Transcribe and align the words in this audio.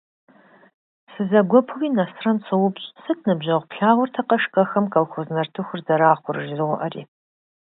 Сызэгуэпуи 1.11 1.87
Нэсрэн 1.97 2.37
соупщӏ:- 2.47 2.95
Сыт, 3.03 3.19
ныбжьэгъу, 3.27 3.67
плъагъуртэкъэ 3.69 4.37
шкӏэхэм 4.43 4.85
колхоз 4.93 5.27
нартыхур 5.35 5.79
зэрахъур?- 5.85 6.37
жызоӏэри. 6.47 7.01